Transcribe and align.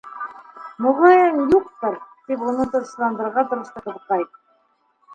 —Моғайын, 0.85 1.37
юҡтыр, 1.57 2.01
—тип 2.07 2.49
уны 2.49 2.69
тынысландырырға 2.75 3.49
тырышты 3.55 3.89
ҡыҙыҡай. 3.89 4.29